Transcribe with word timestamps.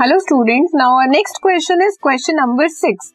Hello 0.00 0.18
students 0.18 0.70
now 0.74 0.90
our 0.90 1.06
next 1.06 1.36
question 1.42 1.82
is 1.82 1.96
question 2.02 2.34
number 2.36 2.68
six 2.68 3.10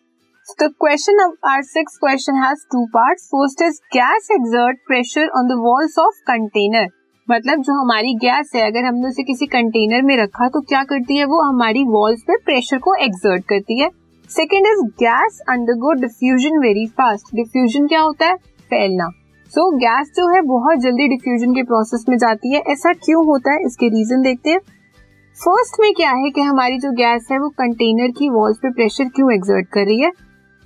the 0.62 0.64
question 0.80 1.20
our 1.20 1.62
six 1.62 1.98
question 1.98 2.36
has 2.36 2.60
two 2.72 2.86
part 2.86 3.20
first 3.20 3.62
is 3.62 3.80
gas 3.94 4.28
exert 4.32 4.78
pressure 4.88 5.28
on 5.28 5.48
the 5.48 5.58
walls 5.60 5.98
of 6.00 6.20
container 6.28 6.88
मतलब 7.30 7.62
जो 7.62 7.74
हमारी 7.74 8.14
gas 8.14 8.52
है 8.56 8.62
अगर 8.62 8.86
हमने 8.86 9.08
उसे 9.08 9.24
किसी 9.24 9.46
container 9.46 10.02
में 10.02 10.16
रखा 10.18 10.50
तो 10.50 10.62
क्या 10.62 10.84
करती 10.84 11.18
है 11.18 11.26
वो? 11.26 11.42
हमारी 11.42 11.84
वॉल्स 11.84 12.22
पे 12.22 12.38
प्रेशर 12.38 12.78
को 12.78 12.96
एक्सर्ट 12.96 13.46
करती 13.46 13.80
है। 13.82 13.90
Second 14.30 14.68
is 14.68 14.86
gas 15.04 15.42
undergo 15.50 15.94
diffusion 15.94 16.60
very 16.60 16.86
fast 16.88 17.36
diffusion 17.36 17.88
क्या 17.88 18.02
होता 18.02 18.26
है? 18.26 18.36
फैलना। 18.70 19.10
सो 19.52 19.72
so, 19.72 19.80
गैस 19.80 20.08
जो 20.08 20.36
है 20.36 20.42
बहुत 20.42 20.78
जल्दी 20.78 21.08
डिफ्यूजन 21.08 21.54
के 21.54 21.64
प्रोसेस 21.64 22.06
में 22.10 22.18
जाती 22.18 22.54
है। 22.54 22.62
ऐसा 22.68 22.94
क्यों 22.94 23.26
होता 23.26 23.52
है? 23.52 23.66
इसके 23.66 23.90
रीजन 23.90 24.22
देखते 24.22 24.50
हैं। 24.50 24.60
फ़र्स्ट 25.38 25.80
में 25.82 25.94
क्या 25.94 26.12
है 26.12 26.30
कि 26.32 26.42
हमारी 26.42 26.78
जो 26.80 26.92
गैस 26.92 27.28
है 27.32 27.38
वो 27.40 27.48
कंटेनर 27.52 28.12
की 28.12 28.30
वॉल्स 28.30 28.58
पे 28.58 28.70
प्रेशर 28.70 29.08
क्यों 29.16 29.34
एग्जर्ट 29.34 29.68
कर 29.68 29.86
रही 29.86 30.00
है? 30.02 30.12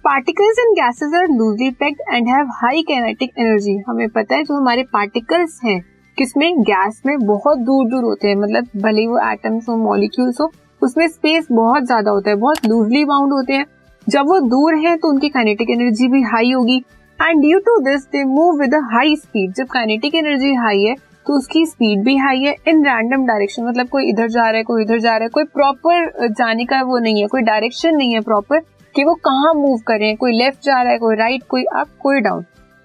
Particles 0.03 0.59
and 0.59 0.75
gases 0.75 1.15
are 1.15 1.27
loosely 1.29 1.69
packed 1.79 2.01
and 2.09 2.27
have 2.27 2.49
high 2.55 2.81
kinetic 2.81 3.31
energy 3.39 3.75
हमें 3.87 4.07
पता 4.09 4.35
है 4.35 4.43
जो 4.43 4.57
हमारे 4.57 4.83
पार्टिकल्स 4.93 5.59
हैं, 5.65 5.79
किसमें? 6.17 6.61
गैस 6.61 7.01
में 7.05 7.17
बहुत 7.19 7.57
दूर 7.59 7.89
दूर 7.89 8.03
होते 8.03 8.27
हैं। 8.27 8.35
मतलब 8.35 8.67
भले 8.83 9.07
वो 9.07 9.17
एटम्स 9.31 9.69
हो 9.69 9.77
मॉलिक्यूल्स 9.77 10.41
हो, 10.41 10.51
उसमें 10.81 11.07
स्पेस 11.07 11.47
बहुत 11.51 11.85
ज़्यादा 11.85 12.11
होता 12.11 12.29
है, 12.29 12.35
बहुत 12.37 12.65
लूजली 12.65 13.03
बाउंड 13.05 13.33
होते 13.33 13.53
हैं। 13.53 13.65
जब 14.07 14.27
वो 14.27 14.39
दूर 14.49 14.75
है 14.77 14.95
तो 14.97 15.09
उनकी 15.09 15.29
काइनेटिक 15.29 15.69
एनर्जी 15.69 16.07
भी 16.07 16.21
हाई 16.27 16.51
होगी। 16.51 16.77
And 17.19 17.41
due 17.41 17.59
to 17.59 17.79
this 17.83 18.05
they 18.05 18.23
move 18.27 18.61
with 18.61 18.75
high 18.91 19.15
speed 19.17 19.53
जब 19.53 19.67
काइनेटिक 19.69 20.15
एनर्जी 20.15 20.53
हाई 20.55 20.83
है 20.83 20.95
तो 21.29 21.35
उसकी 21.37 21.65
स्पीड 21.65 22.03
भी 22.03 22.15
हाई 22.17 22.39
है 22.39 22.55
इन 22.67 22.83
रैंडम 22.85 23.25
डायरेक्शन 23.25 23.63
मतलब 23.63 23.87
कोई 23.87 24.09
इधर 24.09 24.27
जा 24.27 24.43
रहा 24.43 24.57
है, 24.57 24.63
कोई 24.63 24.83
इधर 24.83 24.99
जा 24.99 25.11
रहा 25.11 25.23
है, 25.23 25.29
कोई 25.29 25.43
प्रॉपर 25.43 26.27
जाने 26.29 26.65
का 26.65 26.81
वो 26.83 26.99
नहीं 26.99 27.21
है, 27.21 27.27
कोई 27.27 27.41
डायरेक्शन 27.41 27.95
नहीं 27.95 28.13
है 28.13 28.21
प्रॉपर 28.21 28.59
कि 28.95 29.03
वो 29.03 29.13
कहाँ 29.25 29.53
मूव 29.53 29.77
करें 29.87 30.15
कोई 30.17 30.31
लेफ़्ट 30.31 30.65
जा 30.65 30.81
रहा 30.81 30.91
है, 30.91 30.97
कोई 30.97 31.15
राइट 31.15 31.43
कोई 31.49 31.63
अप 31.73 31.89
कोई 31.99 32.21
down 32.21 32.41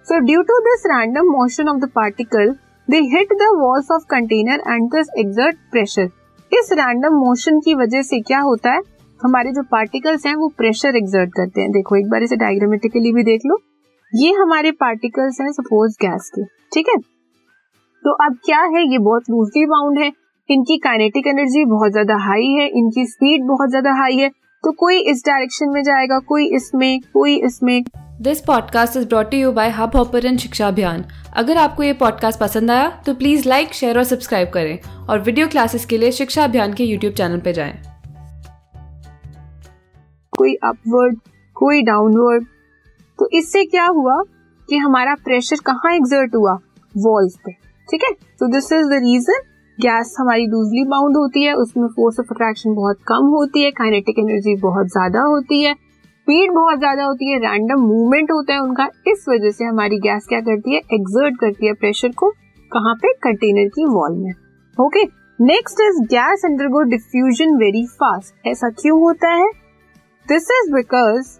so 0.06 0.19
due 0.19 0.42
to 0.42 0.59
this 0.59 0.83
random 0.86 1.31
motion 1.31 1.69
of 1.69 1.78
the 1.78 1.89
particle 1.95 2.53
they 2.89 3.01
hit 3.14 3.33
the 3.33 3.48
walls 3.55 3.91
of 3.92 4.05
container 4.11 4.62
and 4.69 4.91
this 4.91 5.08
exert 5.19 5.56
pressure 5.73 6.11
इस 6.53 6.69
रैंडम 6.73 7.17
मोशन 7.17 7.61
की 7.61 7.75
वजह 7.75 8.03
से 8.03 8.20
क्या 8.20 8.41
होता 8.41 8.73
है? 8.73 8.83
हमारे 9.20 9.53
जो 9.53 9.62
पार्टिकल्स 9.62 10.27
हैं, 10.27 10.34
वो 10.34 10.48
प्रेशर 10.58 10.97
एग्जर्ट 10.97 11.31
करते 11.36 11.61
हैं। 11.61 11.70
देखो, 11.70 11.97
एक 11.97 12.11
बार 12.11 12.23
इसे 12.23 12.36
डायग्रामेटिकली 12.36 13.12
भी 13.12 13.23
देख 13.23 13.41
लो। 13.47 13.58
ये 14.12 14.33
हमारे 14.33 14.70
पार्टिकल्स 14.81 15.41
हैं 15.41 15.51
सपोज़ 15.53 15.97
गैस 16.03 16.31
के। 16.34 16.45
ठीक 16.75 16.89
है? 16.89 17.14
तो 18.05 18.12
अब 18.24 18.36
क्या 18.44 18.60
है? 18.62 18.83
ये 18.83 18.98
बहुत 19.00 19.30
लूजली 19.30 19.64
बाउंड 19.66 19.98
है। 19.98 20.10
इनकी 20.48 20.77
काइनेटिक 20.78 21.27
एनर्जी 21.27 21.64
बहुत 21.64 21.92
ज़्यादा 21.92 22.16
हाई 22.24 22.48
है। 22.50 22.66
इनकी 22.70 23.05
स्पीड 23.06 23.46
बहुत 23.48 23.70
ज़्यादा 23.70 23.92
हाई 24.00 24.16
है। 24.16 24.28
तो 24.64 24.72
कोई 24.74 24.98
इस 25.11 25.22
डायरेक्शन 25.27 25.70
में 25.70 25.83
जाएगा 25.83 26.19
कोई 26.28 26.46
इसमें 26.56 27.00
कोई 27.14 27.36
इसमें। 27.46 27.83
This 28.22 28.41
podcast 28.41 28.96
is 28.96 29.06
brought 29.08 29.34
you 29.34 29.52
by 29.52 29.70
Hubhopper 29.96 30.36
Shiksha 30.36 30.69
Abhiyan 30.69 31.05
अगर 31.36 31.56
आपको 31.58 31.83
ये 31.83 31.92
पॉडकास्ट 31.94 32.41
पसंद 32.41 32.70
आया 32.70 32.88
तो 33.06 33.14
प्लीज़ 33.14 33.48
लाइक 33.48 33.72
शेयर 33.74 33.98
और 33.98 34.05
सब्सक्राइब 34.05 34.50
करें। 34.55 34.78
और 35.08 35.20
वीडियो 35.20 35.48
क्लासेस 35.48 35.86
के 35.86 35.98
लिए 35.98 36.12
शिक्षा 36.12 36.44
अभियान 36.44 36.72
के 36.72 36.84
यूट्यूब 36.84 37.14
चैनल 37.14 37.41
पर 37.41 37.52
जाए। 37.52 37.83
कोई 40.33 40.55
अपवर्ड 40.64 41.18
कोई 41.56 41.83
डाउनवर्ड 41.83 42.46
तो 43.18 43.28
इससे 43.33 43.64
क्या 43.64 43.86
हुआ 43.89 44.22
कि 44.68 44.77
हमारा 44.78 45.14
प्रेशर 45.24 45.56
कहाँ 45.66 45.94
एग्जर्ट 45.94 46.34
हुआ? 46.34 46.58
वॉल्स 46.94 47.36
पे। 47.44 47.62
ठीक 47.88 48.02
है? 48.02 48.12
तो 48.40 48.46
this 48.48 48.72
is 48.72 48.86
the 48.88 49.00
reason 49.02 49.42
gas 49.78 50.14
हमारी 50.20 50.46
लूजली 50.46 50.84
बाउंड 50.88 51.16
होती 51.16 51.42
है, 51.44 51.54
उसमें 51.54 51.86
फोर्स 51.88 52.20
ऑफ़ 52.20 52.27
अट्रैक्शन 52.32 52.74
बहुत 52.74 52.98
कम 53.08 53.27
होती 53.30 53.62
है 53.62 53.70
काइनेटिक 53.72 54.18
एनर्जी 54.18 54.55
बहुत 54.61 54.86
ज़्यादा 54.89 55.22
होती 55.24 55.62
है 55.62 55.74
स्पीड 55.74 56.52
बहुत 56.55 56.78
ज़्यादा 56.78 57.05
होती 57.05 57.30
है 57.30 57.39
रैंडम 57.40 57.80
मूवमेंट 57.80 58.30
होता 58.30 58.55
है 58.55 58.61
उनका, 58.61 58.84
इस 59.08 59.24
वजह 59.28 59.50
से 59.50 59.64
हमारी 59.64 59.98
गैस 60.00 60.27
क्या 60.28 60.40
करती 60.40 60.74
है? 60.74 60.80
एक्सर्ट 60.94 61.34
करती 61.40 61.67
है 61.67 61.73
प्रेशर 61.74 62.12
को 62.17 62.30
कहाँ 62.73 62.94
पे? 62.94 63.12
कंटेनर 63.24 63.68
की 63.68 63.84
वॉल 63.86 64.17
में। 64.18 64.33
Okay 64.77 65.05
next 65.39 65.80
is 65.80 66.00
gas 66.11 66.44
undergo 66.44 66.83
diffusion 66.90 67.56
very 67.58 67.84
fast 67.92 68.46
ऐसा 68.48 68.70
क्यों 68.73 69.00
होता 69.00 69.33
है? 69.33 69.50
This 70.27 70.48
is 70.52 70.73
because 70.74 71.36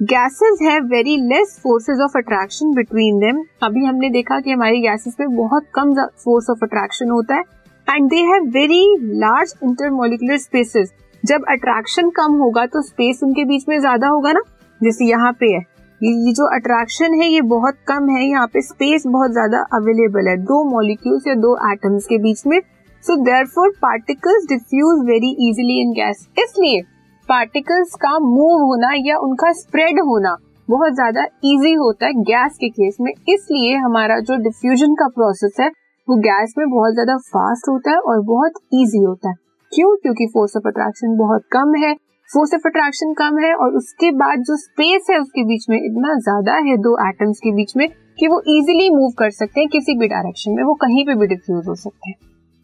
gases 0.00 0.58
have 0.62 0.84
very 0.86 1.16
less 1.20 1.58
forces 1.62 2.00
of 2.00 2.16
attraction 2.18 2.74
between 2.74 3.18
them 3.18 3.42
अभी 3.62 3.84
हमने 3.84 4.08
देखा 4.08 4.38
कि 4.40 4.50
हमारी 4.50 4.80
गैसेस 4.80 5.16
में 5.20 5.34
बहुत 5.36 5.64
कम 5.74 5.94
फोर्स 5.94 6.50
ऑफ़ 6.50 6.58
अट्रैक्शन 6.64 7.10
होता 7.10 7.34
है 7.34 7.42
and 7.86 8.08
they 8.10 8.20
have 8.22 8.44
very 8.48 8.82
large 9.18 9.54
intermolecular 9.64 10.36
spaces 10.38 10.92
जब 11.22 11.44
अट्रैक्शन 11.50 12.10
कम 12.10 12.36
होगा 12.36 12.64
तो 12.66 12.82
स्पेस 12.82 13.20
उनके 13.22 13.44
बीच 13.44 13.64
में 13.68 13.78
ज़्यादा 13.80 14.08
होगा 14.08 14.32
ना? 14.32 14.40
जैसे 14.80 15.04
यहाँ 15.04 15.32
पे 15.32 15.46
है। 15.46 15.60
ये 16.00 16.32
जो 16.32 16.46
अट्रैक्शन 16.56 17.14
है, 17.14 17.28
ये 17.28 17.40
बहुत 17.44 17.78
कम 17.88 18.08
है। 18.08 18.22
यहाँ 18.24 18.46
पे 18.46 18.60
स्पेस 18.62 19.06
बहुत 19.06 19.32
ज़्यादा 19.32 19.62
अवेलेबल 19.76 20.28
है। 20.28 20.36
दो 20.42 20.62
मॉलिक्यूल्स 20.70 21.26
या 21.26 21.34
दो 21.36 21.56
एटम्स 21.72 22.06
के 22.06 22.18
बीच 22.18 22.46
में। 22.46 22.60
So 23.04 23.16
therefore 23.46 23.70
particles 23.82 24.46
diffuse 24.48 25.04
very 25.06 25.32
easily 25.48 25.80
in 25.80 25.92
gas 25.94 26.26
इसलिए 26.38 26.82
पार्टिकल्स 27.28 27.94
का 27.94 28.18
मूव 28.18 28.62
होना 28.62 28.90
या 28.98 29.16
उनका 29.18 29.52
स्प्रेड 29.52 29.98
होना 30.00 30.36
बहुत 30.68 30.92
ज़्यादा 30.92 31.22
इजी 31.44 31.72
होता 31.74 32.06
है 32.06 32.12
गैस 32.22 32.56
के 32.56 32.68
केस 32.68 32.96
में। 33.00 33.10
इसलिए 33.30 33.74
हमारा 33.76 34.18
जो 34.20 34.36
डिफ्यूजन 34.36 34.94
का 34.94 35.08
प्रोसेस 35.08 35.56
है, 35.60 35.68
वो 36.08 36.16
गैस 36.18 36.54
में 36.58 36.68
बहुत 36.70 36.92
ज़्यादा 36.92 37.16
फास्ट 37.26 37.68
होता 37.68 37.90
है 37.90 37.98
और 37.98 38.20
बहुत 38.24 38.52
इजी 38.74 39.02
होता 39.04 39.28
है। 39.28 39.34
क्यों? 39.72 39.94
क्योंकि 39.96 40.26
फोर्स 40.26 40.56
ऑफ़ 40.56 40.68
अट्रैक्शन 40.68 41.16
बहुत 41.16 41.42
कम 41.52 41.74
है। 41.84 41.94
फोर्स 42.30 42.54
ऑफ़ 42.54 42.66
अट्रैक्शन 42.66 43.12
कम 43.12 43.38
है 43.38 43.54
और 43.54 43.76
उसके 43.76 44.10
बाद 44.14 44.42
जो 44.42 44.56
स्पेस 44.56 45.06
है, 45.10 45.18
उसके 45.18 45.44
बीच 45.44 45.66
में 45.70 45.76
इतना 45.78 46.14
ज़्यादा 46.20 46.54
है 46.68 46.76
दो 46.78 46.96
एटम्स 47.08 47.38
के 47.38 47.52
बीच 47.52 47.76
में 47.76 47.88
कि 48.18 48.28
वो 48.28 48.40
इजिली 48.48 48.88
मूव 48.90 49.12
कर 49.18 49.30
सकते 49.32 49.60
हैं 49.60 49.68
किसी 49.68 49.98
भी 49.98 50.08
डायरेक्शन 50.08 50.56
में। 50.56 50.64
वो 50.64 50.74
कहीं 50.74 51.06
पे 51.06 51.14
भी 51.14 51.26
डिफ्यूज 51.26 51.68
हो 51.68 51.74
सकते 51.74 52.10
हैं। 52.10 52.16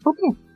Okay 0.03 0.29
okay? 0.29 0.54